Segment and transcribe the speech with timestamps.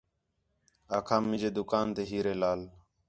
[0.97, 2.61] آکھام مینجے دُکان تے ہیرے لال